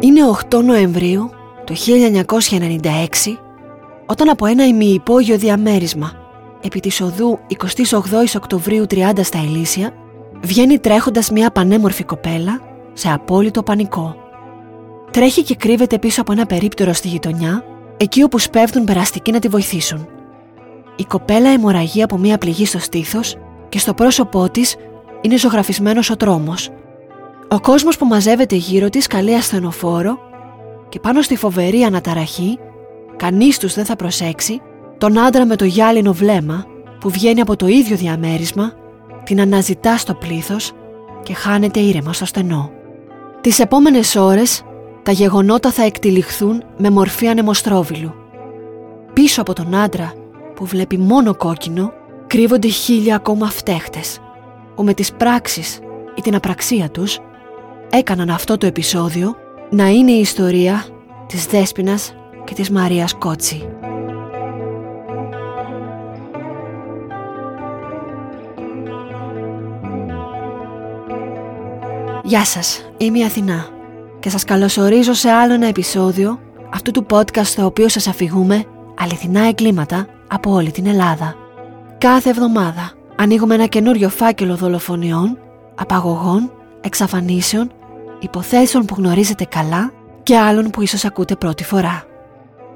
Είναι 0.00 0.20
8 0.50 0.62
Νοεμβρίου 0.64 1.30
το 1.64 1.74
1996 2.50 2.84
όταν 4.06 4.28
από 4.28 4.46
ένα 4.46 4.66
ημιυπόγειο 4.66 5.38
διαμέρισμα 5.38 6.12
επί 6.62 6.80
της 6.80 7.00
οδού 7.00 7.38
28 7.90 7.96
Οκτωβρίου 8.36 8.84
30 8.90 8.96
στα 9.22 9.38
Ελίσια 9.38 9.92
βγαίνει 10.42 10.78
τρέχοντας 10.78 11.30
μια 11.30 11.50
πανέμορφη 11.50 12.04
κοπέλα 12.04 12.60
σε 12.92 13.10
απόλυτο 13.12 13.62
πανικό. 13.62 14.16
Τρέχει 15.10 15.42
και 15.42 15.54
κρύβεται 15.54 15.98
πίσω 15.98 16.20
από 16.20 16.32
ένα 16.32 16.46
περίπτερο 16.46 16.92
στη 16.92 17.08
γειτονιά 17.08 17.64
εκεί 17.96 18.22
όπου 18.22 18.38
σπέβδουν 18.38 18.84
περαστικοί 18.84 19.32
να 19.32 19.38
τη 19.38 19.48
βοηθήσουν. 19.48 20.08
Η 20.96 21.04
κοπέλα 21.04 21.48
αιμορραγεί 21.48 22.02
από 22.02 22.18
μια 22.18 22.38
πληγή 22.38 22.66
στο 22.66 22.78
στήθος 22.78 23.36
και 23.68 23.78
στο 23.78 23.94
πρόσωπό 23.94 24.50
της 24.50 24.76
είναι 25.20 25.38
ζωγραφισμένος 25.38 26.10
ο 26.10 26.16
τρόμος. 26.16 26.70
Ο 27.50 27.60
κόσμος 27.60 27.96
που 27.96 28.06
μαζεύεται 28.06 28.56
γύρω 28.56 28.88
της 28.88 29.06
καλεί 29.06 29.34
ασθενοφόρο 29.34 30.18
και 30.88 31.00
πάνω 31.00 31.22
στη 31.22 31.36
φοβερή 31.36 31.82
αναταραχή 31.82 32.58
κανείς 33.16 33.58
τους 33.58 33.74
δεν 33.74 33.84
θα 33.84 33.96
προσέξει 33.96 34.60
τον 34.98 35.18
άντρα 35.18 35.46
με 35.46 35.56
το 35.56 35.64
γυάλινο 35.64 36.12
βλέμμα 36.12 36.66
που 37.00 37.10
βγαίνει 37.10 37.40
από 37.40 37.56
το 37.56 37.66
ίδιο 37.66 37.96
διαμέρισμα, 37.96 38.72
την 39.24 39.40
αναζητά 39.40 39.96
στο 39.96 40.14
πλήθος 40.14 40.72
και 41.22 41.34
χάνεται 41.34 41.80
ήρεμα 41.80 42.12
στο 42.12 42.24
στενό. 42.24 42.70
Τις 43.40 43.58
επόμενες 43.58 44.16
ώρες 44.16 44.62
τα 45.02 45.12
γεγονότα 45.12 45.70
θα 45.70 45.82
εκτυλιχθούν 45.82 46.62
με 46.76 46.90
μορφή 46.90 47.26
ανεμοστρόβιλου. 47.28 48.14
Πίσω 49.12 49.40
από 49.40 49.52
τον 49.52 49.74
άντρα 49.74 50.12
που 50.54 50.64
βλέπει 50.66 50.98
μόνο 50.98 51.34
κόκκινο 51.34 51.92
κρύβονται 52.26 52.68
χίλια 52.68 53.16
ακόμα 53.16 53.50
φταίχτες 53.50 54.18
που 54.74 54.84
με 54.84 54.94
τις 54.94 55.12
πράξεις 55.12 55.78
ή 56.14 56.20
την 56.20 56.34
απραξία 56.34 56.90
τους 56.90 57.18
έκαναν 57.90 58.30
αυτό 58.30 58.58
το 58.58 58.66
επεισόδιο 58.66 59.36
να 59.70 59.88
είναι 59.88 60.10
η 60.10 60.20
ιστορία 60.20 60.84
της 61.26 61.46
Δέσποινας 61.46 62.14
και 62.44 62.54
της 62.54 62.70
Μαρίας 62.70 63.14
Κότσι. 63.14 63.68
Γεια 72.22 72.44
σας, 72.44 72.90
είμαι 72.96 73.18
η 73.18 73.24
Αθηνά 73.24 73.66
και 74.20 74.30
σας 74.30 74.44
καλωσορίζω 74.44 75.12
σε 75.12 75.30
άλλο 75.30 75.54
ένα 75.54 75.66
επεισόδιο 75.66 76.38
αυτού 76.74 76.90
του 76.90 77.06
podcast 77.10 77.44
στο 77.44 77.64
οποίο 77.64 77.88
σας 77.88 78.06
αφηγούμε 78.06 78.64
αληθινά 78.98 79.46
εγκλήματα 79.46 80.06
από 80.28 80.50
όλη 80.50 80.70
την 80.70 80.86
Ελλάδα. 80.86 81.34
Κάθε 81.98 82.30
εβδομάδα 82.30 82.92
ανοίγουμε 83.16 83.54
ένα 83.54 83.66
καινούριο 83.66 84.08
φάκελο 84.08 84.56
δολοφονιών, 84.56 85.38
απαγωγών, 85.74 86.52
εξαφανίσεων, 86.80 87.72
υποθέσεων 88.18 88.84
που 88.84 88.94
γνωρίζετε 88.98 89.44
καλά 89.44 89.92
και 90.22 90.36
άλλων 90.36 90.70
που 90.70 90.82
ίσως 90.82 91.04
ακούτε 91.04 91.36
πρώτη 91.36 91.64
φορά. 91.64 92.04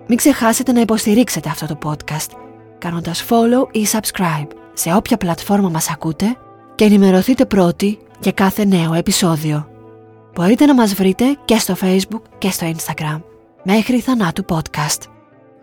Μην 0.07 0.17
ξεχάσετε 0.17 0.73
να 0.73 0.81
υποστηρίξετε 0.81 1.49
αυτό 1.49 1.67
το 1.67 1.79
podcast 1.85 2.31
κάνοντας 2.79 3.25
follow 3.29 3.75
ή 3.75 3.87
subscribe 3.93 4.47
σε 4.73 4.95
όποια 4.95 5.17
πλατφόρμα 5.17 5.69
μας 5.69 5.91
ακούτε 5.91 6.37
και 6.75 6.85
ενημερωθείτε 6.85 7.45
πρώτοι 7.45 7.99
για 8.21 8.33
κάθε 8.33 8.65
νέο 8.65 8.95
επεισόδιο. 8.95 9.69
Μπορείτε 10.35 10.67
να 10.67 10.75
μας 10.75 10.95
βρείτε 10.95 11.25
και 11.45 11.59
στο 11.59 11.75
facebook 11.81 12.23
και 12.39 12.51
στο 12.51 12.73
instagram 12.77 13.21
μέχρι 13.63 14.01
θανάτου 14.01 14.45
podcast. 14.49 15.01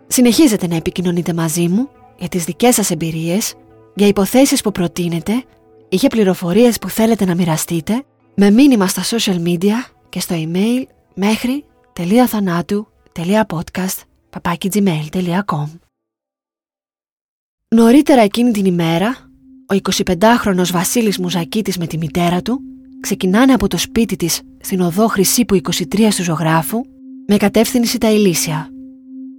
Συνεχίζετε 0.06 0.66
να 0.66 0.76
επικοινωνείτε 0.76 1.34
μαζί 1.34 1.68
μου 1.68 1.88
για 2.18 2.28
τις 2.28 2.44
δικές 2.44 2.74
σας 2.74 2.90
εμπειρίες, 2.90 3.54
για 3.94 4.06
υποθέσεις 4.06 4.60
που 4.60 4.72
προτείνετε 4.72 5.44
ή 5.88 5.96
για 5.96 6.08
πληροφορίες 6.08 6.78
που 6.78 6.88
θέλετε 6.88 7.24
να 7.24 7.34
μοιραστείτε 7.34 8.04
με 8.42 8.50
μήνυμα 8.50 8.86
στα 8.86 9.02
social 9.04 9.42
media 9.42 9.72
και 10.08 10.20
στο 10.20 10.34
email 10.38 10.82
μέχρι 11.14 11.64
.podcast.gmail.com 13.48 15.66
Νωρίτερα 17.68 18.20
εκείνη 18.20 18.50
την 18.50 18.64
ημέρα, 18.64 19.30
ο 19.72 19.76
25χρονος 20.06 20.68
Βασίλης 20.72 21.18
Μουζακίτης 21.18 21.78
με 21.78 21.86
τη 21.86 21.98
μητέρα 21.98 22.42
του 22.42 22.60
ξεκινάνε 23.00 23.52
από 23.52 23.68
το 23.68 23.78
σπίτι 23.78 24.16
της 24.16 24.40
στην 24.60 24.80
οδό 24.80 25.06
Χρυσήπου 25.06 25.60
23 25.62 26.08
του 26.16 26.22
ζωγράφου 26.22 26.80
με 27.26 27.36
κατεύθυνση 27.36 27.98
τα 27.98 28.10
Ηλίσια. 28.10 28.68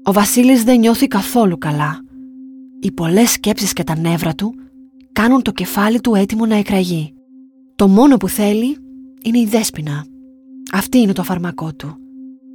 Ο 0.03 0.12
Βασίλης 0.12 0.64
δεν 0.64 0.80
νιώθει 0.80 1.08
καθόλου 1.08 1.58
καλά. 1.58 2.00
Οι 2.80 2.92
πολλές 2.92 3.31
σκέψεις 3.31 3.74
και 3.74 3.84
τα 3.84 3.97
νεύρα 3.97 4.36
του 4.36 4.56
κάνουν 5.12 5.42
το 5.42 5.52
κεφάλι 5.52 6.02
του 6.02 6.16
έτοιμο 6.16 6.46
να 6.46 6.56
εκραγεί. 6.56 7.14
Το 7.76 7.88
μόνο 7.88 8.18
που 8.18 8.28
θέλει 8.28 8.78
είναι 9.24 9.40
η 9.40 9.46
δέσποινα. 9.46 10.06
Αυτή 10.72 10.98
είναι 10.98 11.14
το 11.14 11.24
φαρμακό 11.24 11.74
του. 11.74 11.96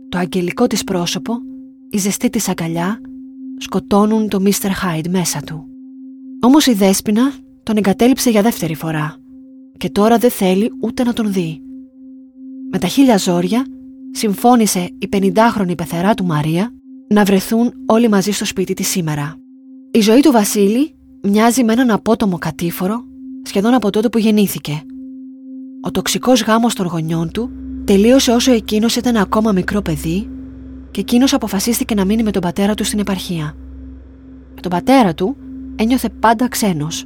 Το 0.08 0.18
αγγελικό 0.18 0.66
της 0.66 0.84
πρόσωπο, 0.84 1.38
η 1.90 1.98
ζεστή 1.98 2.30
της 2.30 2.48
αγκαλιά, 2.48 3.00
σκοτώνουν 3.58 4.28
το 4.28 4.42
Mr. 4.44 4.70
Hyde 4.84 5.08
μέσα 5.08 5.40
του. 5.40 5.66
Όμως 6.40 6.66
η 6.66 6.72
δέσποινα 6.72 7.32
τον 7.62 7.76
εγκατέλειψε 7.76 8.30
για 8.30 8.42
δεύτερη 8.42 8.74
φορά 8.74 9.16
και 9.76 9.90
τώρα 9.90 10.18
δεν 10.18 10.30
θέλει 10.30 10.72
ούτε 10.80 11.04
να 11.04 11.12
τον 11.12 11.32
δει. 11.32 11.60
Με 12.70 12.78
τα 12.78 12.86
χίλια 12.86 13.16
ζόρια 13.16 13.66
συμφώνησε 14.10 14.90
η 14.98 15.08
50χρονη 15.12 15.76
πεθερά 15.76 16.14
του 16.14 16.24
Μαρία 16.24 16.74
να 17.08 17.24
βρεθούν 17.24 17.72
όλοι 17.86 18.08
μαζί 18.08 18.30
στο 18.30 18.44
σπίτι 18.44 18.74
της 18.74 18.88
σήμερα. 18.88 19.36
Η 19.90 20.00
ζωή 20.00 20.20
του 20.20 20.32
Βασίλη 20.32 20.94
μοιάζει 21.22 21.64
με 21.64 21.72
έναν 21.72 21.90
απότομο 21.90 22.38
κατήφορο 22.38 23.04
σχεδόν 23.42 23.74
από 23.74 23.90
τότε 23.90 24.08
που 24.08 24.18
γεννήθηκε. 24.18 24.82
Ο 25.86 25.90
τοξικός 25.90 26.42
γάμος 26.42 26.74
των 26.74 26.86
γονιών 26.86 27.30
του 27.30 27.50
τελείωσε 27.84 28.30
όσο 28.32 28.52
εκείνος 28.52 28.96
ήταν 28.96 29.16
ακόμα 29.16 29.52
μικρό 29.52 29.82
παιδί 29.82 30.28
και 30.90 31.00
εκείνος 31.00 31.32
αποφασίστηκε 31.34 31.94
να 31.94 32.04
μείνει 32.04 32.22
με 32.22 32.30
τον 32.30 32.42
πατέρα 32.42 32.74
του 32.74 32.84
στην 32.84 32.98
επαρχία. 32.98 33.56
Με 34.54 34.60
τον 34.60 34.70
πατέρα 34.70 35.14
του 35.14 35.36
ένιωθε 35.76 36.08
πάντα 36.20 36.48
ξένος. 36.48 37.04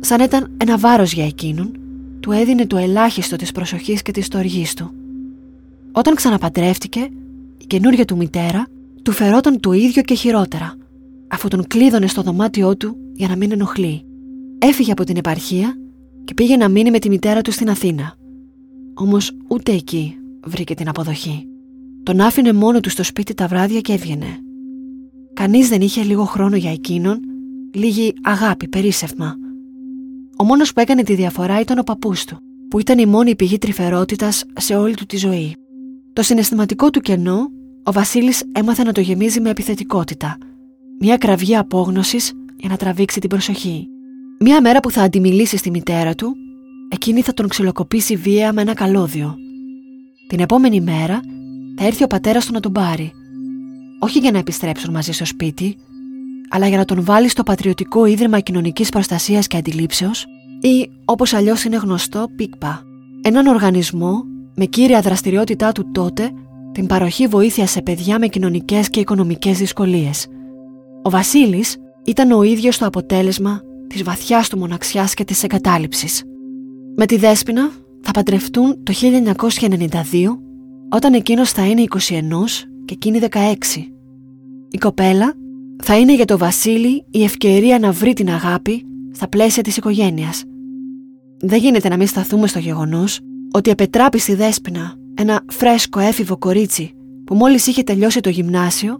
Σαν 0.00 0.20
ήταν 0.20 0.50
ένα 0.56 0.78
βάρος 0.78 1.12
για 1.12 1.24
εκείνον, 1.24 1.72
του 2.20 2.32
έδινε 2.32 2.66
το 2.66 2.76
ελάχιστο 2.76 3.36
της 3.36 3.52
προσοχής 3.52 4.02
και 4.02 4.12
της 4.12 4.26
στοργής 4.26 4.74
του. 4.74 4.90
Όταν 5.92 6.14
ξαναπαντρεύτηκε, 6.14 7.08
η 7.58 7.64
καινούργια 7.66 8.04
του 8.04 8.16
μητέρα 8.16 8.66
του 9.02 9.12
φερόταν 9.12 9.60
το 9.60 9.72
ίδιο 9.72 10.02
και 10.02 10.14
χειρότερα, 10.14 10.74
αφού 11.28 11.48
τον 11.48 11.66
κλείδωνε 11.66 12.06
στο 12.06 12.22
δωμάτιό 12.22 12.76
του 12.76 12.96
για 13.12 13.28
να 13.28 13.36
μην 13.36 13.52
ενοχλεί. 13.52 14.04
Έφυγε 14.58 14.92
από 14.92 15.04
την 15.04 15.16
επαρχία 15.16 15.76
και 16.24 16.34
πήγε 16.34 16.56
να 16.56 16.68
μείνει 16.68 16.90
με 16.90 16.98
τη 16.98 17.08
μητέρα 17.08 17.40
του 17.40 17.52
στην 17.52 17.70
Αθήνα. 17.70 18.14
Όμως 18.94 19.32
ούτε 19.48 19.72
εκεί 19.72 20.16
βρήκε 20.44 20.74
την 20.74 20.88
αποδοχή. 20.88 21.48
Τον 22.02 22.20
άφηνε 22.20 22.52
μόνο 22.52 22.80
του 22.80 22.90
στο 22.90 23.02
σπίτι 23.02 23.34
τα 23.34 23.46
βράδια 23.46 23.80
και 23.80 23.92
έβγαινε. 23.92 24.26
Κανείς 25.32 25.68
δεν 25.68 25.80
είχε 25.80 26.02
λίγο 26.02 26.24
χρόνο 26.24 26.56
για 26.56 26.70
εκείνον, 26.72 27.20
λίγη 27.74 28.14
αγάπη, 28.22 28.68
περίσευμα. 28.68 29.36
Ο 30.36 30.44
μόνος 30.44 30.72
που 30.72 30.80
έκανε 30.80 31.02
τη 31.02 31.14
διαφορά 31.14 31.60
ήταν 31.60 31.78
ο 31.78 31.82
παππούς 31.82 32.24
του, 32.24 32.38
που 32.68 32.78
ήταν 32.78 32.98
η 32.98 33.06
μόνη 33.06 33.36
πηγή 33.36 33.58
τρυφερότητας 33.58 34.44
σε 34.56 34.74
όλη 34.74 34.94
του 34.94 35.06
τη 35.06 35.16
ζωή. 35.16 35.56
Το 36.12 36.22
συναισθηματικό 36.22 36.90
του 36.90 37.00
κενό, 37.00 37.50
ο 37.82 37.92
Βασίλης 37.92 38.44
έμαθε 38.52 38.82
να 38.82 38.92
το 38.92 39.00
γεμίζει 39.00 39.40
με 39.40 39.50
επιθετικότητα. 39.50 40.38
Μια 41.00 41.16
κραυγή 41.16 41.56
απόγνωσης 41.56 42.32
για 42.56 42.68
να 42.68 42.76
τραβήξει 42.76 43.20
την 43.20 43.28
προσοχή. 43.28 43.88
Μια 44.46 44.60
μέρα 44.60 44.80
που 44.80 44.90
θα 44.90 45.02
αντιμιλήσεις 45.02 45.60
στη 45.60 45.70
μητέρα 45.70 46.14
του, 46.14 46.36
εκείνη 46.88 47.22
θα 47.22 47.34
τον 47.34 47.48
ξυλοκοπήσει 47.48 48.16
βία 48.16 48.52
με 48.52 48.60
ένα 48.60 48.74
καλώδιο. 48.74 49.36
Την 50.28 50.40
επόμενη 50.40 50.80
μέρα 50.80 51.20
θα 51.76 51.84
έρθει 51.84 52.04
ο 52.04 52.06
πατέρας 52.06 52.46
του 52.46 52.52
να 52.52 52.60
τον 52.60 52.72
πάρει. 52.72 53.12
Όχι 53.98 54.18
για 54.18 54.30
να 54.30 54.38
επιστρέψουν 54.38 54.92
μαζί 54.92 55.12
στο 55.12 55.24
σπίτι, 55.24 55.76
αλλά 56.48 56.66
για 56.66 56.76
να 56.76 56.84
τον 56.84 57.04
βάλει 57.04 57.28
στο 57.28 57.42
Πατριωτικό 57.42 58.04
Ίδρυμα 58.04 58.40
Κοινωνικής 58.40 58.88
Προστασίας 58.88 59.46
και 59.46 59.56
Αντιλήψεως 59.56 60.26
ή 60.60 60.90
όπως 61.04 61.34
αλλιώς 61.34 61.64
είναι 61.64 61.76
γνωστό, 61.76 62.26
ΠΙΚΠΑ. 62.36 62.82
Έναν 63.22 63.46
οργανισμό 63.46 64.24
με 64.54 64.64
κύρια 64.64 65.00
δραστηριότητά 65.00 65.72
του 65.72 65.90
τότε 65.92 66.30
την 66.72 66.86
παροχή 66.86 67.26
βοήθειας 67.26 67.70
σε 67.70 67.82
παιδιά 67.82 68.18
με 68.18 68.26
κοινωνικές 68.26 68.88
και 68.88 69.00
οικονομικές 69.00 69.58
δυσκολίες. 69.58 70.26
Ο 71.02 71.10
Βασίλης 71.10 71.76
ήταν 72.04 72.30
ο 72.30 72.42
ίδιος 72.42 72.78
το 72.78 72.86
αποτέλεσμα 72.86 73.60
της 73.94 74.02
βαθιάς 74.02 74.48
του 74.48 74.58
μοναξιάς 74.58 75.14
και 75.14 75.24
της 75.24 75.42
εγκατάλειψης. 75.42 76.22
Με 76.96 77.06
τη 77.06 77.16
Δέσποινα 77.16 77.70
θα 78.00 78.10
παντρευτούν 78.10 78.82
το 78.82 78.92
1992 78.92 79.90
όταν 80.90 81.14
εκείνος 81.14 81.52
θα 81.52 81.66
είναι 81.66 81.82
21 81.82 82.66
και 82.84 82.94
εκείνη 82.94 83.18
16. 83.18 83.36
Η 84.70 84.78
κοπέλα 84.78 85.34
θα 85.82 85.98
είναι 85.98 86.14
για 86.14 86.24
το 86.24 86.38
Βασίλη 86.38 87.04
η 87.10 87.24
ευκαιρία 87.24 87.78
να 87.78 87.92
βρει 87.92 88.12
την 88.12 88.30
αγάπη 88.30 88.86
στα 89.12 89.28
πλαίσια 89.28 89.62
της 89.62 89.76
οικογένειας. 89.76 90.44
Δεν 91.38 91.58
γίνεται 91.58 91.88
να 91.88 91.96
μην 91.96 92.06
σταθούμε 92.06 92.46
στο 92.46 92.58
γεγονός 92.58 93.20
ότι 93.52 93.70
επετράπη 93.70 94.18
στη 94.18 94.34
Δέσποινα 94.34 94.94
ένα 95.14 95.44
φρέσκο 95.48 96.00
έφηβο 96.00 96.38
κορίτσι 96.38 96.90
που 97.24 97.34
μόλις 97.34 97.66
είχε 97.66 97.82
τελειώσει 97.82 98.20
το 98.20 98.28
γυμνάσιο 98.28 98.98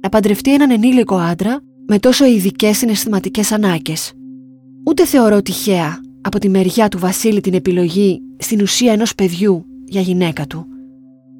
να 0.00 0.08
παντρευτεί 0.08 0.54
έναν 0.54 0.70
ενήλικο 0.70 1.16
άντρα 1.16 1.60
με 1.86 1.98
τόσο 1.98 2.26
ειδικές 2.26 2.76
συναισθηματικές 2.76 3.52
ανάγκες. 3.52 4.12
Ούτε 4.86 5.06
θεωρώ 5.06 5.42
τυχαία 5.42 6.00
από 6.20 6.38
τη 6.38 6.48
μεριά 6.48 6.88
του 6.88 6.98
Βασίλη 6.98 7.40
την 7.40 7.54
επιλογή 7.54 8.22
στην 8.38 8.60
ουσία 8.60 8.92
ενός 8.92 9.14
παιδιού 9.14 9.66
για 9.84 10.00
γυναίκα 10.00 10.46
του. 10.46 10.66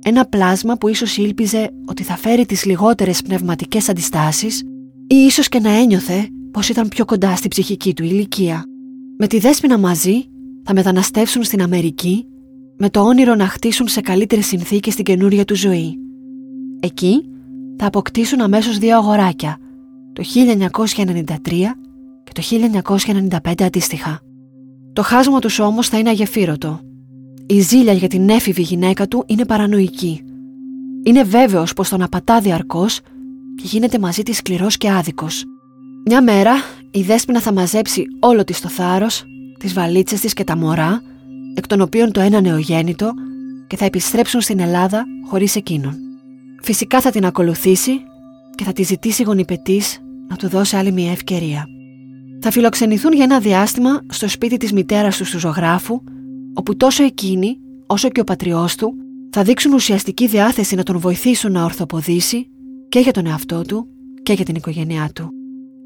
ένα 0.05 0.25
πλάσμα 0.27 0.77
που 0.77 0.89
ίσως 0.89 1.17
ήλπιζε 1.17 1.71
ότι 1.87 2.03
θα 2.03 2.17
φέρει 2.17 2.47
τις 2.47 2.65
λιγότερες 2.65 3.23
πνευματικές 3.23 3.89
αντιστάσεις 3.89 4.63
ή 5.07 5.15
ίσως 5.15 5.49
και 5.49 5.59
να 5.59 5.71
ένιωθε 5.71 6.29
πως 6.51 6.69
ήταν 6.69 6.89
πιο 6.89 7.05
κοντά 7.05 7.37
στη 7.37 7.49
ψυχική 7.49 7.95
του 7.95 8.05
ηλικία. 8.05 8.63
Με 9.19 9.27
τη 9.27 9.39
Δέσποινα 9.39 9.79
μαζί 9.79 10.25
θα 10.65 10.75
μεταναστεύσουν 10.75 11.43
στην 11.43 11.63
Αμερική 11.63 12.27
με 12.79 12.91
το 12.91 13.01
όνειρο 13.01 13.35
να 13.35 13.47
χτίσουν 13.47 13.89
σε 13.89 14.01
καλύτερες 14.01 14.47
συνθήκες 14.47 14.95
την 14.95 15.05
καινούρια 15.05 15.45
του 15.45 15.57
ζωή. 15.57 15.99
Εκεί 16.81 17.25
θα 17.77 17.87
αποκτήσουν 17.87 18.41
αμέσως 18.41 18.79
δύο 18.79 18.97
αγοράκια, 18.97 19.59
το 20.13 20.23
1993 20.23 21.77
και 21.81 21.84
το 22.35 22.43
1995 23.45 23.63
αντίστοιχα. 23.63 24.21
Το 24.93 25.03
χάσμα 25.03 25.39
τους 25.39 25.59
όμως 25.59 25.89
θα 25.89 25.99
είναι 25.99 26.09
αγεφύρωτο. 26.09 26.81
Η 27.47 27.61
ζήλια 27.61 27.93
για 27.93 28.09
την 28.09 28.29
έφηβη 28.29 28.63
γυναίκα 28.63 29.09
του 29.09 29.25
είναι 29.27 29.45
παρανοϊκή. 29.45 30.21
Είναι 31.05 31.23
βέβαιος 31.23 31.73
πως 31.73 31.89
τον 31.89 32.03
απατά 32.03 32.41
διαρκώς 32.41 33.01
και 33.55 33.63
γίνεται 33.63 33.99
μαζί 33.99 34.23
της 34.23 34.37
σκληρός 34.37 34.77
και 34.77 34.91
άδικος. 34.91 35.45
Μια 36.07 36.23
μέρα 36.23 36.53
η 36.91 37.03
Δέσποινα 37.03 37.41
θα 37.41 37.53
μαζέψει 37.53 38.05
όλο 38.21 38.45
της 38.45 38.61
το 38.61 38.69
θάρρος, 38.69 39.25
τις 39.59 39.73
βαλίτσες 39.73 40.21
της 40.21 40.33
και 40.33 40.45
τα 40.45 40.57
μωρά, 40.57 41.03
εκ 41.55 41.67
των 41.67 41.81
οποίων 41.81 42.13
το 42.13 42.21
ένα 42.21 42.41
νεογέννητο 42.41 43.13
και 43.67 43.77
θα 43.77 43.85
επιστρέψουν 43.85 44.41
στην 44.41 44.61
Ελλάδα 44.61 45.05
χωρίς 45.27 45.57
εκείνον. 45.57 45.97
Φυσικά 46.63 47.01
θα 47.01 47.11
την 47.11 47.25
ακολουθήσει 47.25 48.01
και 48.55 48.65
θα 48.65 48.73
τη 48.73 48.83
ζητήσει 48.83 49.23
γονιπετής 49.23 49.99
να 50.29 50.37
του 50.37 50.49
δώσει 50.49 50.77
άλλη 50.77 50.93
μια 50.93 51.11
ευκαιρία. 51.11 51.67
Θα 52.47 52.53
φιλοξενηθούν 52.53 53.13
για 53.13 53.25
ένα 53.25 53.39
διάστημα 53.39 54.01
στο 54.09 54.29
σπίτι 54.29 54.57
της 54.57 54.73
μητέρας 54.73 55.17
του 55.17 55.25
του 55.31 55.39
ζωγράφου, 55.39 56.01
όπου 56.55 56.77
τόσο 56.77 57.05
εκείνη 57.05 57.59
όσο 57.87 58.09
και 58.09 58.21
ο 58.21 58.25
πατριός 58.25 58.77
του 58.77 58.95
θα 59.31 59.43
δείξουν 59.43 59.73
ουσιαστική 59.73 60.27
διάθεση 60.27 60.75
να 60.75 60.83
τον 60.83 60.99
βοηθήσουν 60.99 61.53
να 61.53 61.65
ορθοποδήσει 61.65 62.49
και 62.89 62.99
για 62.99 63.13
τον 63.13 63.27
εαυτό 63.27 63.63
του 63.63 63.87
και 64.23 64.33
για 64.33 64.45
την 64.45 64.55
οικογένειά 64.55 65.11
του. 65.15 65.29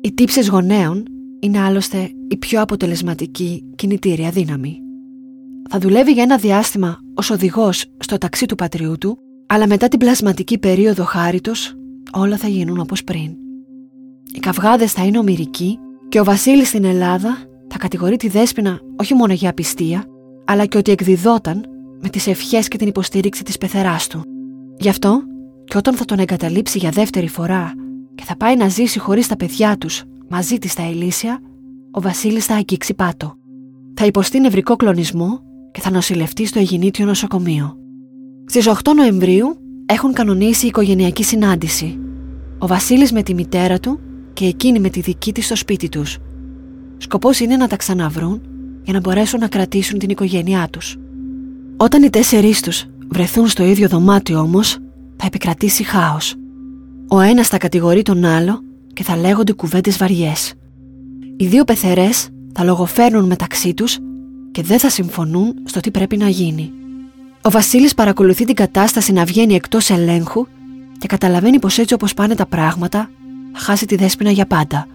Οι 0.00 0.12
τύψεις 0.12 0.48
γονέων 0.48 1.04
είναι 1.40 1.58
άλλωστε 1.58 2.10
η 2.28 2.36
πιο 2.36 2.62
αποτελεσματική 2.62 3.64
κινητήρια 3.74 4.30
δύναμη. 4.30 4.78
Θα 5.70 5.78
δουλεύει 5.78 6.12
για 6.12 6.22
ένα 6.22 6.36
διάστημα 6.36 6.98
ως 7.14 7.30
οδηγός 7.30 7.84
στο 7.98 8.18
ταξί 8.18 8.46
του 8.46 8.54
πατριού 8.54 8.98
του, 8.98 9.18
αλλά 9.46 9.66
μετά 9.66 9.88
την 9.88 9.98
πλασματική 9.98 10.58
περίοδο 10.58 11.04
χάριτος 11.04 11.74
όλα 12.12 12.36
θα 12.36 12.48
γίνουν 12.48 12.78
όπως 12.78 13.04
πριν. 13.04 13.36
Οι 14.32 14.38
καυγάδες 14.38 14.92
θα 14.92 15.04
είναι 15.04 15.18
ομοιρικοί 15.18 15.78
και 16.08 16.20
ο 16.20 16.24
Βασίλης 16.24 16.68
στην 16.68 16.84
Ελλάδα 16.84 17.38
θα 17.68 17.78
κατηγορεί 17.78 18.16
τη 18.16 18.28
Δέσποινα 18.28 18.80
όχι 18.96 19.14
μόνο 19.14 19.32
για 19.32 19.50
απιστία, 19.50 20.04
αλλά 20.44 20.64
και 20.66 20.78
ότι 20.78 20.90
εκδιδόταν 20.90 21.64
με 22.02 22.08
τις 22.08 22.26
ευχές 22.26 22.68
και 22.68 22.76
την 22.76 22.88
υποστήριξη 22.88 23.42
της 23.42 23.58
πεθεράς 23.58 24.06
του. 24.06 24.22
Γι' 24.78 24.88
αυτό 24.88 25.22
και 25.64 25.76
όταν 25.76 25.94
θα 25.94 26.04
τον 26.04 26.18
εγκαταλείψει 26.18 26.78
για 26.78 26.90
δεύτερη 26.90 27.28
φορά 27.28 27.72
και 28.14 28.24
θα 28.24 28.36
πάει 28.36 28.56
να 28.56 28.68
ζήσει 28.68 28.98
χωρίς 28.98 29.26
τα 29.26 29.36
παιδιά 29.36 29.76
τους 29.78 30.04
μαζί 30.28 30.58
της 30.58 30.72
στα 30.72 30.82
Ελίσια, 30.82 31.40
ο 31.90 32.00
Βασίλης 32.00 32.44
θα 32.44 32.54
αγγίξει 32.54 32.94
πάτο. 32.94 33.34
Θα 33.94 34.06
υποστεί 34.06 34.40
νευρικό 34.40 34.76
κλονισμό 34.76 35.40
και 35.72 35.80
θα 35.80 35.90
νοσηλευτεί 35.90 36.46
στο 36.46 36.58
Αιγινήτιο 36.58 37.06
νοσοκομείο. 37.06 37.76
Στις 38.46 38.68
8 38.68 38.74
Νοεμβρίου 38.96 39.56
έχουν 39.86 40.12
κανονίσει 40.12 40.64
η 40.64 40.68
οικογενειακή 40.68 41.24
συνάντηση. 41.24 41.98
Ο 42.58 42.66
Βασίλης 42.66 43.12
με 43.12 43.22
τη 43.22 43.34
μητέρα 43.34 43.78
του 43.78 44.00
και 44.38 44.46
εκείνη 44.46 44.80
με 44.80 44.90
τη 44.90 45.00
δική 45.00 45.32
της 45.32 45.44
στο 45.44 45.56
σπίτι 45.56 45.88
τους. 45.88 46.18
Σκοπός 46.98 47.40
είναι 47.40 47.56
να 47.56 47.66
τα 47.66 47.76
ξαναβρούν 47.76 48.40
για 48.82 48.92
να 48.92 49.00
μπορέσουν 49.00 49.40
να 49.40 49.48
κρατήσουν 49.48 49.98
την 49.98 50.10
οικογένειά 50.10 50.68
τους. 50.70 50.96
Όταν 51.76 52.02
οι 52.02 52.10
τέσσερις 52.10 52.60
τους 52.60 52.84
βρεθούν 53.08 53.48
στο 53.48 53.64
ίδιο 53.64 53.88
δωμάτιο 53.88 54.40
όμως, 54.40 54.78
θα 55.16 55.26
επικρατήσει 55.26 55.82
χάος. 55.82 56.34
Ο 57.08 57.20
ένας 57.20 57.48
θα 57.48 57.58
κατηγορεί 57.58 58.02
τον 58.02 58.24
άλλο 58.24 58.60
και 58.92 59.02
θα 59.02 59.16
λέγονται 59.16 59.52
κουβέντες 59.52 59.96
βαριές. 59.96 60.54
Οι 61.36 61.46
δύο 61.46 61.64
πεθερές 61.64 62.28
θα 62.52 62.64
λογοφέρνουν 62.64 63.24
μεταξύ 63.24 63.74
τους 63.74 63.98
και 64.50 64.62
δεν 64.62 64.78
θα 64.78 64.90
συμφωνούν 64.90 65.54
στο 65.64 65.80
τι 65.80 65.90
πρέπει 65.90 66.16
να 66.16 66.28
γίνει. 66.28 66.72
Ο 67.42 67.50
Βασίλης 67.50 67.94
παρακολουθεί 67.94 68.44
την 68.44 68.54
κατάσταση 68.54 69.12
να 69.12 69.24
βγαίνει 69.24 69.54
εκτός 69.54 69.90
ελέγχου 69.90 70.46
και 70.98 71.06
καταλαβαίνει 71.06 71.58
πως 71.58 71.78
έτσι 71.78 71.94
όπως 71.94 72.14
πάνε 72.14 72.34
τα 72.34 72.46
πράγματα 72.46 72.98
θα 72.98 73.17
χάσει 73.52 73.86
τη 73.86 73.96
δέσποινα 73.96 74.30
για 74.30 74.46
πάντα. 74.46 74.86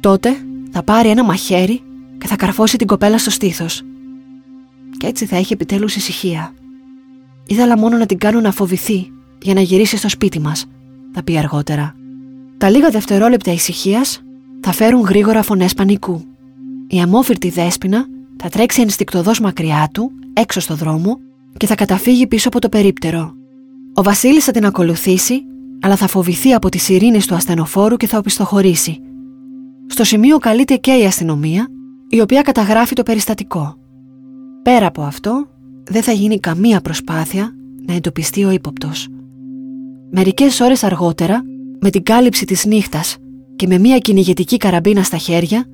Τότε 0.00 0.36
θα 0.70 0.82
πάρει 0.82 1.08
ένα 1.08 1.24
μαχαίρι 1.24 1.82
και 2.18 2.26
θα 2.26 2.36
καρφώσει 2.36 2.76
την 2.76 2.86
κοπέλα 2.86 3.18
στο 3.18 3.30
στήθος. 3.30 3.82
Και 4.96 5.06
έτσι 5.06 5.26
θα 5.26 5.36
έχει 5.36 5.52
επιτέλους 5.52 5.96
ησυχία. 5.96 6.54
Ήθελα 7.46 7.78
μόνο 7.78 7.96
να 7.96 8.06
την 8.06 8.18
κάνω 8.18 8.40
να 8.40 8.52
φοβηθεί 8.52 9.12
για 9.42 9.54
να 9.54 9.60
γυρίσει 9.60 9.96
στο 9.96 10.08
σπίτι 10.08 10.40
μας, 10.40 10.66
θα 11.12 11.22
πει 11.22 11.38
αργότερα. 11.38 11.94
Τα 12.58 12.70
λίγα 12.70 12.90
δευτερόλεπτα 12.90 13.52
ησυχίας 13.52 14.22
θα 14.60 14.72
φέρουν 14.72 15.00
γρήγορα 15.00 15.42
φωνές 15.42 15.74
πανικού. 15.74 16.24
Η 16.88 17.00
αμόφυρτη 17.00 17.50
δέσποινα 17.50 18.06
θα 18.36 18.48
τρέξει 18.48 18.80
ενστικτοδός 18.80 19.40
μακριά 19.40 19.88
του, 19.92 20.10
έξω 20.32 20.60
στο 20.60 20.74
δρόμο 20.74 21.18
και 21.56 21.66
θα 21.66 21.74
καταφύγει 21.74 22.26
πίσω 22.26 22.48
από 22.48 22.60
το 22.60 22.68
περίπτερο. 22.68 23.32
Ο 23.94 24.02
Βασίλης 24.02 24.44
θα 24.44 24.52
την 24.52 24.66
ακολουθήσει, 24.66 25.42
αλλά 25.80 25.96
θα 25.96 26.06
φοβηθεί 26.06 26.52
από 26.52 26.68
τις 26.68 26.88
ειρήνες 26.88 27.26
του 27.26 27.34
ασθενοφόρου 27.34 27.96
και 27.96 28.06
θα 28.06 28.18
οπισθοχωρήσει. 28.18 28.98
Στο 29.86 30.04
σημείο 30.04 30.38
καλείται 30.38 30.76
και 30.76 30.92
η 30.92 31.04
αστυνομία, 31.04 31.68
η 32.08 32.20
οποία 32.20 32.42
καταγράφει 32.42 32.94
το 32.94 33.02
περιστατικό. 33.02 33.76
Πέρα 34.62 34.86
από 34.86 35.02
αυτό, 35.02 35.46
δεν 35.90 36.02
θα 36.02 36.12
γίνει 36.12 36.38
καμία 36.40 36.80
προσπάθεια 36.80 37.54
να 37.86 37.94
εντοπιστεί 37.94 38.44
ο 38.44 38.50
ύποπτος. 38.50 39.08
Μερικές 40.10 40.60
ώρες 40.60 40.84
αργότερα, 40.84 41.42
με 41.80 41.90
την 41.90 42.02
κάλυψη 42.02 42.44
της 42.44 42.64
νύχτας 42.64 43.16
και 43.56 43.66
με 43.66 43.78
μια 43.78 43.98
κυνηγετική 43.98 44.56
καραμπίνα 44.56 45.02
στα 45.02 45.16
χέρια, 45.16 45.66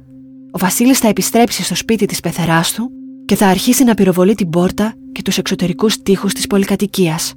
ο 0.50 0.58
Βασίλης 0.58 0.98
θα 0.98 1.08
επιστρέψει 1.08 1.62
στο 1.62 1.74
σπίτι 1.74 2.06
της 2.06 2.20
πεθεράς 2.20 2.72
του 2.72 2.90
και 3.24 3.34
θα 3.34 3.46
αρχίσει 3.46 3.84
να 3.84 3.94
πυροβολεί 3.94 4.34
την 4.34 4.50
πόρτα 4.50 4.94
και 5.12 5.22
τους 5.22 5.38
εξωτερικούς 5.38 6.02
τοίχους 6.02 6.32
της 6.32 6.46
πολυκατοικίας. 6.46 7.34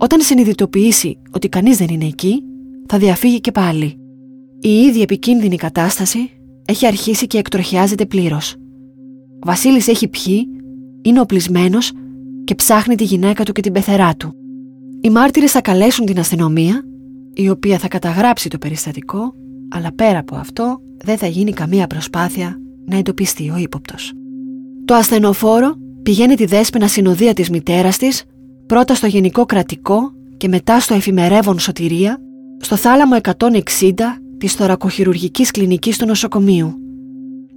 Όταν 0.00 0.20
συνειδητοποιήσει 0.20 1.18
ότι 1.30 1.48
κανείς 1.48 1.76
δεν 1.76 1.88
είναι 1.88 2.04
εκεί, 2.04 2.42
θα 2.86 2.98
διαφύγει 2.98 3.40
και 3.40 3.52
πάλι. 3.52 3.98
Η 4.60 4.68
ίδια 4.68 5.02
επικίνδυνη 5.02 5.56
κατάσταση 5.56 6.30
έχει 6.64 6.86
αρχίσει 6.86 7.26
και 7.26 7.38
εκτροχιάζεται 7.38 8.06
πλήρως. 8.06 8.54
Ο 9.32 9.46
Βασίλης 9.46 9.88
έχει 9.88 10.08
πιει, 10.08 10.46
είναι 11.02 11.20
οπλισμένος 11.20 11.92
και 12.44 12.54
ψάχνει 12.54 12.94
τη 12.94 13.04
γυναίκα 13.04 13.44
του 13.44 13.52
και 13.52 13.60
την 13.60 13.72
πεθερά 13.72 14.14
του. 14.16 14.32
Οι 15.00 15.10
μάρτυρες 15.10 15.52
θα 15.52 15.60
καλέσουν 15.60 16.06
την 16.06 16.18
αστυνομία, 16.18 16.84
η 17.34 17.50
οποία 17.50 17.78
θα 17.78 17.88
καταγράψει 17.88 18.48
το 18.48 18.58
περιστατικό, 18.58 19.34
αλλά 19.68 19.92
πέρα 19.94 20.18
από 20.18 20.36
αυτό 20.36 20.80
δεν 21.04 21.16
θα 21.16 21.26
γίνει 21.26 21.52
καμία 21.52 21.86
προσπάθεια 21.86 22.60
να 22.84 22.96
εντοπιστεί 22.96 23.50
ο 23.50 23.56
ύποπτος. 23.56 24.12
Το 24.84 24.94
ασθενοφόρο 24.94 25.74
πηγαίνει 26.02 26.34
τη 26.34 26.44
δέσπαινα 26.44 26.86
συνοδεία 26.86 27.34
της 27.34 27.50
μητέρας 27.50 27.96
της, 27.96 28.24
πρώτα 28.68 28.94
στο 28.94 29.06
Γενικό 29.06 29.44
Κρατικό 29.44 30.12
και 30.36 30.48
μετά 30.48 30.80
στο 30.80 30.94
εφημερεύον 30.94 31.58
Σωτηρία, 31.58 32.20
στο 32.60 32.76
θάλαμο 32.76 33.16
160 33.22 33.30
της 34.38 34.52
θωρακοχειρουργικής 34.54 35.50
κλινικής 35.50 35.98
του 35.98 36.06
νοσοκομείου. 36.06 36.74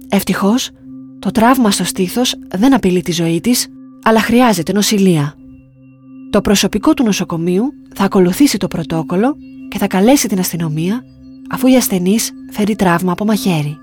Ευτυχώς, 0.08 0.70
το 1.18 1.30
τραύμα 1.30 1.70
στο 1.70 1.84
στήθος 1.84 2.34
δεν 2.48 2.74
απειλεί 2.74 3.02
τη 3.02 3.12
ζωή 3.12 3.40
της, 3.40 3.68
αλλά 4.02 4.20
χρειάζεται 4.20 4.72
νοσηλεία. 4.72 5.34
Το 6.30 6.40
προσωπικό 6.40 6.94
του 6.94 7.04
νοσοκομείου 7.04 7.72
θα 7.94 8.04
ακολουθήσει 8.04 8.58
το 8.58 8.68
πρωτόκολλο 8.68 9.36
και 9.68 9.78
θα 9.78 9.86
καλέσει 9.86 10.28
την 10.28 10.38
αστυνομία 10.38 11.04
αφού 11.50 11.66
η 11.66 11.76
ασθενής 11.76 12.30
φέρει 12.50 12.76
τραύμα 12.76 13.12
από 13.12 13.24
μαχαίρι. 13.24 13.76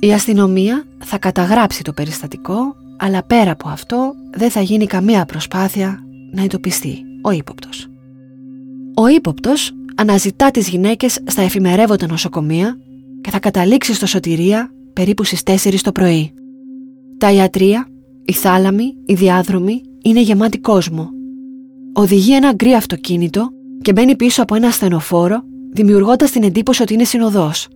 Η 0.00 0.12
αστυνομία 0.12 0.84
θα 0.98 1.18
καταγράψει 1.18 1.82
το 1.82 1.92
περιστατικό, 1.92 2.74
αλλά 2.98 3.22
πέρα 3.22 3.50
από 3.50 3.68
αυτό 3.68 4.14
δεν 4.30 4.50
θα 4.50 4.60
γίνει 4.60 4.86
καμία 4.86 5.24
προσπάθεια 5.24 6.05
να 6.32 6.42
εντοπιστεί 6.42 7.02
ο 7.22 7.30
ύποπτος. 7.30 7.88
Ο 8.96 9.06
ύποπτος 9.08 9.72
αναζητά 9.96 10.50
τις 10.50 10.68
γυναίκες 10.68 11.18
στα 11.26 11.42
εφημερεύοντα 11.42 12.06
νοσοκομεία 12.06 12.78
και 13.20 13.30
θα 13.30 13.38
καταλήξει 13.38 13.94
στο 13.94 14.06
σωτηρία 14.06 14.70
περίπου 14.92 15.24
στις 15.24 15.42
4 15.42 15.80
το 15.82 15.92
πρωί. 15.92 16.32
Τα 17.18 17.32
ιατρία, 17.32 17.88
οι 18.24 18.32
θάλαμοι, 18.32 18.94
οι 19.06 19.14
διάδρομοι 19.14 19.82
είναι 20.02 20.20
γεμάτοι 20.20 20.58
κόσμο. 20.58 21.10
Οδηγεί 21.92 22.34
ένα 22.34 22.52
γκρι 22.52 22.74
αυτοκίνητο 22.74 23.48
και 23.80 23.92
μπαίνει 23.92 24.16
πίσω 24.16 24.42
από 24.42 24.54
ένα 24.54 24.66
ασθενοφόρο 24.66 25.42
δημιουργώντας 25.72 26.30
την 26.30 26.42
εντύπωση 26.42 26.82
ότι 26.82 26.94
είναι 26.94 27.04
συνοδός. 27.04 27.68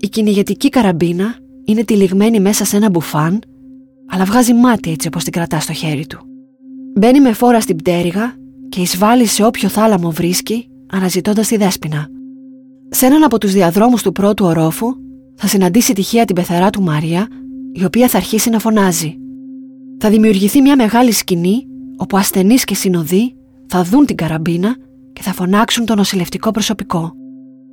Η 0.00 0.08
κυνηγετική 0.08 0.68
καραμπίνα 0.68 1.34
είναι 1.64 1.84
τυλιγμένη 1.84 2.40
μέσα 2.40 2.64
σε 2.64 2.76
ένα 2.76 2.90
μπουφάν, 2.90 3.40
αλλά 4.10 4.24
βγάζει 4.24 4.54
μάτι 4.54 4.90
έτσι 4.90 5.06
όπως 5.06 5.24
την 5.24 5.32
κρατάς 5.32 5.62
στο 5.62 5.72
χέρι 5.72 6.06
του. 6.06 6.35
Μπαίνει 6.98 7.20
με 7.20 7.32
φόρα 7.32 7.60
στην 7.60 7.76
πτέρυγα 7.76 8.34
και 8.68 8.80
εισβάλλει 8.80 9.26
σε 9.26 9.44
όποιο 9.44 9.68
θάλαμο 9.68 10.10
βρίσκει, 10.10 10.68
αναζητώντας 10.92 11.48
τη 11.48 11.56
δέσποινα. 11.56 12.08
Σε 12.88 13.06
έναν 13.06 13.22
από 13.24 13.38
τους 13.38 13.52
διαδρόμους 13.52 14.02
του 14.02 14.12
πρώτου 14.12 14.44
ορόφου 14.44 14.86
θα 15.34 15.46
συναντήσει 15.46 15.92
τυχαία 15.92 16.24
την 16.24 16.34
πεθαρά 16.34 16.70
του 16.70 16.82
Μάρια, 16.82 17.28
η 17.72 17.84
οποία 17.84 18.08
θα 18.08 18.16
αρχίσει 18.16 18.50
να 18.50 18.58
φωνάζει. 18.58 19.16
Θα 19.98 20.10
δημιουργηθεί 20.10 20.60
μια 20.60 20.76
μεγάλη 20.76 21.12
σκηνή, 21.12 21.66
όπου 21.96 22.16
ασθενείς 22.16 22.64
και 22.64 22.74
συνοδοί 22.74 23.34
θα 23.66 23.82
δουν 23.82 24.06
την 24.06 24.16
καραμπίνα 24.16 24.76
και 25.12 25.22
θα 25.22 25.32
φωνάξουν 25.32 25.84
το 25.84 25.94
νοσηλευτικό 25.94 26.50
προσωπικό. 26.50 27.12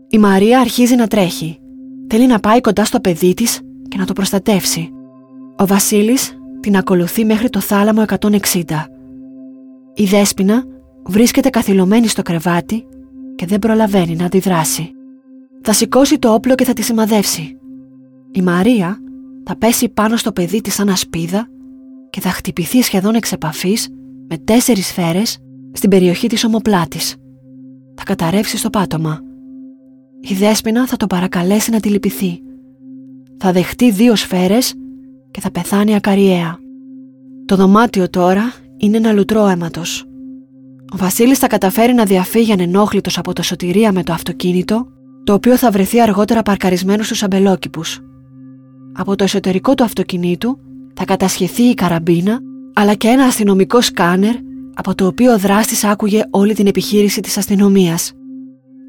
Η 0.09 0.17
Μαρία 0.17 0.59
αρχίζει 0.59 0.95
να 0.95 1.07
τρέχει. 1.07 1.59
Θέλει 2.07 2.27
να 2.27 2.39
πάει 2.39 2.61
κοντά 2.61 2.85
στο 2.85 2.99
παιδί 2.99 3.33
της 3.33 3.61
και 3.87 3.97
να 3.97 4.05
το 4.05 4.13
προστατεύσει. 4.13 4.89
Ο 5.57 5.65
Βασίλης 5.65 6.37
την 6.59 6.77
ακολουθεί 6.77 7.25
μέχρι 7.25 7.49
το 7.49 7.59
θάλαμο 7.59 8.03
160. 8.19 8.29
Η 9.93 10.05
Δέσποινα 10.05 10.63
βρίσκεται 11.05 11.49
καθυλωμένη 11.49 12.07
στο 12.07 12.21
κρεβάτι 12.21 12.85
και 13.35 13.45
δεν 13.45 13.59
προλαβαίνει 13.59 14.15
να 14.15 14.25
αντιδράσει. 14.25 14.91
Θα 15.61 15.73
σηκώσει 15.73 16.19
το 16.19 16.33
όπλο 16.33 16.55
και 16.55 16.63
θα 16.63 16.73
τη 16.73 16.81
σημαδεύσει. 16.81 17.57
Η 18.31 18.41
Μαρία 18.41 18.97
θα 19.43 19.57
πέσει 19.57 19.89
πάνω 19.89 20.17
στο 20.17 20.31
παιδί 20.31 20.61
της 20.61 20.73
σαν 20.73 20.89
ασπίδα 20.89 21.47
και 22.09 22.21
θα 22.21 22.29
χτυπηθεί 22.29 22.81
σχεδόν 22.81 23.15
εξ 23.15 23.31
επαφής 23.31 23.89
με 24.29 24.37
τέσσερις 24.37 24.87
σφαίρες 24.87 25.37
στην 25.71 25.89
περιοχή 25.89 26.27
της 26.27 26.43
ομοπλάτης. 26.43 27.15
Θα 27.95 28.03
καταρρεύσει 28.03 28.57
στο 28.57 28.69
πάτωμα. 28.69 29.19
Η 30.19 30.33
Δέσποινα 30.33 30.87
θα 30.87 30.97
το 30.97 31.07
παρακαλέσει 31.07 31.71
να 31.71 31.79
τη 31.79 31.89
λυπηθεί. 31.89 32.39
Θα 33.37 33.51
δεχτεί 33.51 33.91
δύο 33.91 34.15
σφαίρες 34.15 34.73
και 35.31 35.41
θα 35.41 35.51
πεθάνει 35.51 35.95
ακαριέα. 35.95 36.57
Το 37.45 37.55
δωμάτιο 37.55 38.09
τώρα 38.09 38.53
είναι 38.83 38.97
ένα 38.97 39.11
λουτρό 39.11 39.47
αίματος. 39.47 40.05
Ο 40.93 40.97
Βασίλης 40.97 41.37
θα 41.37 41.47
καταφέρει 41.47 41.93
να 41.93 42.03
διαφύγει 42.03 42.51
ανενόχλητος 42.51 43.17
από 43.17 43.33
το 43.33 43.43
σωτηρία 43.43 43.91
με 43.91 44.03
το 44.03 44.13
αυτοκίνητο, 44.13 44.87
το 45.23 45.33
οποίο 45.33 45.57
θα 45.57 45.71
βρεθεί 45.71 46.01
αργότερα 46.01 46.41
παρκαρισμένος 46.41 47.05
στους 47.05 47.23
αμπελόκηπους. 47.23 47.99
Από 48.93 49.15
το 49.15 49.23
εσωτερικό 49.23 49.75
του 49.75 49.83
αυτοκινήτου 49.83 50.59
θα 50.93 51.05
κατασχεθεί 51.05 51.63
η 51.63 51.73
καραμπίνα, 51.73 52.39
αλλά 52.73 52.93
και 52.93 53.07
ένα 53.07 53.23
αστυνομικό 53.23 53.81
σκάνερ, 53.81 54.35
από 54.73 54.95
το 54.95 55.05
οποίο 55.05 55.33
ο 55.33 55.37
δράστης 55.37 55.83
άκουγε 55.83 56.21
όλη 56.29 56.53
την 56.53 56.67
επιχείρηση 56.67 57.21
της 57.21 57.37
αστυνομίας. 57.37 58.11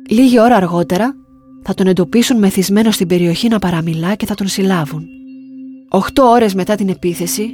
Λίγη 0.09 0.41
ώρα 0.41 0.57
αργότερα 0.57 1.15
θα 1.63 1.75
τον 1.75 1.87
εντοπίσουν 1.87 2.39
μεθυσμένο 2.39 2.91
στην 2.91 3.07
περιοχή 3.07 3.49
να 3.49 3.59
παραμιλά 3.59 4.15
και 4.15 4.27
θα 4.27 4.35
τον 4.35 4.49
συλλάβουν. 4.49 5.07
Οχτώ 5.89 6.31
ώρες 6.31 6.55
μετά 6.55 6.75
την 6.75 6.89
επίθεση, 6.89 7.51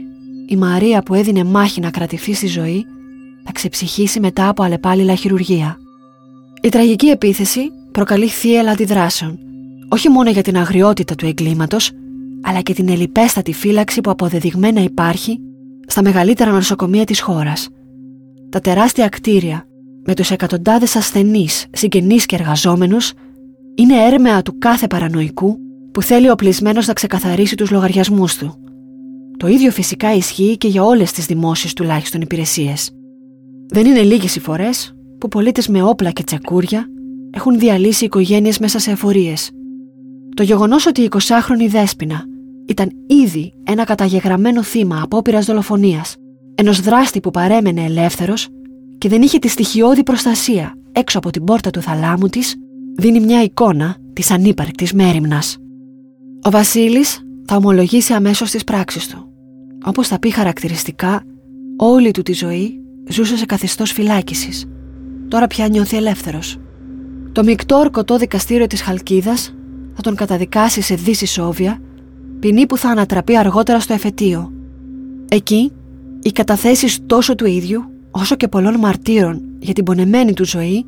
η 0.51 0.57
Μαρία 0.57 1.03
που 1.03 1.15
έδινε 1.15 1.45
μάχη 1.45 1.81
να 1.81 1.91
κρατηθεί 1.91 2.35
στη 2.35 2.47
ζωή 2.47 2.87
θα 3.45 3.53
ξεψυχήσει 3.53 4.21
μετά 4.21 4.49
από 4.49 4.63
αλλεπάλληλα 4.63 5.15
χειρουργία. 5.15 5.79
Η 6.63 6.69
τραγική 6.69 7.07
επίθεση 7.07 7.61
προκαλεί 7.93 8.27
θύελα 8.27 8.71
αντιδράσεων, 8.71 9.39
όχι 9.89 10.09
μόνο 10.09 10.31
για 10.31 10.43
την 10.43 10.57
αγριότητα 10.57 11.15
του 11.15 11.27
εγκλήματος, 11.27 11.91
αλλά 12.43 12.61
και 12.61 12.75
την 12.75 12.89
ελιπέστατη 12.89 13.53
φύλαξη 13.53 14.01
που 14.01 14.11
αποδεδειγμένα 14.11 14.83
υπάρχει 14.83 15.41
στα 15.87 16.03
μεγαλύτερα 16.03 16.51
νοσοκομεία 16.51 17.05
της 17.05 17.21
χώρας. 17.21 17.69
Τα 18.49 18.61
τεράστια 18.61 19.09
κτίρια 19.09 19.67
με 20.07 20.15
τους 20.15 20.31
εκατοντάδες 20.31 20.97
ασθενείς, 20.97 21.67
συγγενείς 21.73 22.27
και 22.27 22.37
εργαζόμενους 22.37 23.13
είναι 23.75 24.05
έρμεα 24.05 24.43
του 24.43 24.59
κάθε 24.59 24.87
παρανοϊκού 24.87 25.59
που 25.93 26.03
θέλει 26.03 26.31
οπλισμένος 26.31 26.87
να 26.87 26.93
ξεκαθαρίσει 26.93 27.55
τους 27.57 27.71
λογαριασμούς 27.71 28.37
του. 28.37 28.70
Το 29.41 29.47
ίδιο 29.47 29.71
φυσικά 29.71 30.15
ισχύει 30.15 30.57
και 30.57 30.69
για 30.69 30.83
όλες 30.83 31.13
τις 31.13 31.27
δημόσιες 31.27 31.73
τουλάχιστον 31.73 32.21
υπηρεσίες. 32.21 32.91
Δεν 33.69 33.87
είναι 33.87 34.03
λίγες 34.03 34.37
οι 34.37 34.41
φορές 34.41 34.95
που 35.19 35.29
πολίτες 35.29 35.69
με 35.69 35.83
όπλα 35.83 36.11
και 36.11 36.23
τσακούρια 36.23 36.87
έχουν 37.31 37.59
διαλύσει 37.59 38.05
οικογένειες 38.05 38.59
μέσα 38.59 38.79
σε 38.79 38.91
εφορίες. 38.91 39.51
Το 40.37 40.43
γεγονός 40.43 40.87
ότι 40.87 41.01
η 41.01 41.09
20χρονη 41.11 41.69
Δέσποινα 41.69 42.25
ήταν 42.67 42.91
ήδη 43.07 43.53
ένα 43.65 43.85
καταγεγραμμένο 43.85 44.63
θύμα 44.63 45.01
απόπειρας 45.03 45.47
δολοφονίας, 45.47 46.17
ενός 46.55 46.81
δράστη 46.81 47.21
που 47.21 47.31
παρέμενε 47.31 47.85
ελεύθερος 47.85 48.49
και 48.99 49.09
δεν 49.09 49.23
είχε 49.23 49.39
τη 49.39 49.49
στοιχειώδη 49.49 50.03
προστασία 50.03 50.75
έξω 50.93 51.19
από 51.19 51.31
την 51.31 51.45
πόρτα 51.45 51.71
του 51.71 51.81
θαλάμου 51.81 52.29
της, 52.29 52.57
δίνει 52.97 53.21
μια 53.21 53.43
εικόνα 53.43 53.97
της 54.13 54.31
ανύπαρκτης 54.31 54.93
μέρημνας. 54.93 55.57
Ο 56.43 56.51
Βασίλης 56.51 57.25
θα 57.45 57.57
ομολογήσει 57.57 58.13
αμέσως 58.13 58.51
τις 58.51 58.65
πράξεις 58.65 59.09
του. 59.09 59.30
Όπως 59.85 60.09
θα 60.09 60.19
πει 60.19 60.31
χαρακτηριστικά, 60.31 61.23
όλη 61.77 62.11
του 62.11 62.23
τη 62.23 62.33
ζωή 62.33 62.81
ζούσε 63.09 63.37
σε 63.37 63.47
καθεστώς 63.47 63.93
φυλάκισης. 63.93 64.67
Τώρα 65.29 65.47
πια 65.47 65.69
νιώθει 65.69 65.97
ελεύθερος. 65.97 66.59
Το 67.33 67.45
μεικτό 67.45 67.77
ορκωτό 67.77 68.17
δικαστήριο 68.17 68.67
της 68.67 68.83
Χαλκίδας 68.83 69.55
θα 69.95 70.03
τον 70.03 70.15
καταδικάσει 70.15 70.81
σε 70.81 70.95
δύση 70.95 71.27
σόβια, 71.27 71.81
ποινή 72.41 72.67
που 72.67 72.77
θα 72.77 72.89
ανατραπεί 72.89 73.37
αργότερα 73.37 73.81
στο 73.81 73.93
εφετείο. 73.93 74.53
Εκεί, 75.29 75.73
οι 76.23 76.31
καταθέσεις 76.33 76.99
τόσο 77.07 77.35
του 77.35 77.47
ίδιου, 77.47 77.85
όσο 78.11 78.37
και 78.37 78.49
πολλών 78.49 78.79
μαρτύρων 78.79 79.43
για 79.59 79.75
την 79.75 79.85
πονεμένη 79.85 80.33
του 80.33 80.45
ζωή, 80.45 80.87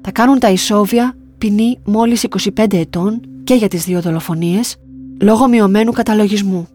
θα 0.00 0.12
κάνουν 0.12 0.38
τα 0.38 0.50
ισόβια 0.50 1.16
ποινή 1.38 1.78
μόλις 1.84 2.24
25 2.54 2.76
ετών 2.76 3.20
και 3.44 3.54
για 3.54 3.68
τις 3.68 3.84
δύο 3.84 4.00
δολοφονίες, 4.00 4.76
λόγω 5.20 5.48
μειωμένου 5.48 5.92
καταλογισμού. 5.92 6.68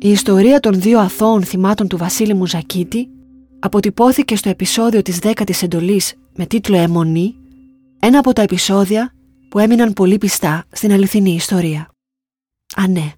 Η 0.00 0.10
ιστορία 0.10 0.60
των 0.60 0.80
δύο 0.80 0.98
αθώων 0.98 1.44
θυμάτων 1.44 1.88
του 1.88 1.96
Βασίλη 1.96 2.34
Μουζακίτη 2.34 3.08
αποτυπώθηκε 3.58 4.36
στο 4.36 4.48
επεισόδιο 4.48 5.02
της 5.02 5.18
δέκατης 5.18 5.62
εντολής 5.62 6.14
με 6.36 6.46
τίτλο 6.46 6.76
«Εμονή», 6.76 7.34
ένα 7.98 8.18
από 8.18 8.32
τα 8.32 8.42
επεισόδια 8.42 9.14
που 9.48 9.58
έμειναν 9.58 9.92
πολύ 9.92 10.18
πιστά 10.18 10.64
στην 10.72 10.92
αληθινή 10.92 11.30
ιστορία. 11.34 11.90
Α 12.76 12.88
ναι, 12.88 13.12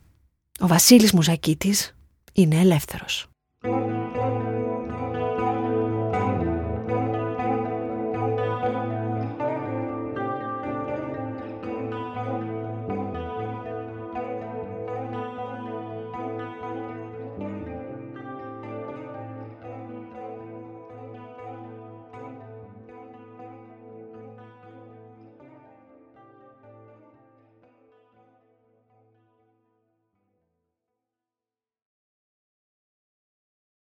ο 0.60 0.66
Βασίλης 0.66 1.12
Μουζακίτης 1.12 1.96
είναι 2.32 2.60
ελεύθερος. 2.60 3.28